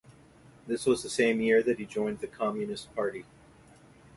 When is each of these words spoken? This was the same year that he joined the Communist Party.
This 0.65 0.87
was 0.87 1.03
the 1.03 1.11
same 1.11 1.39
year 1.41 1.61
that 1.61 1.77
he 1.77 1.85
joined 1.85 2.21
the 2.21 2.27
Communist 2.27 2.91
Party. 2.95 3.23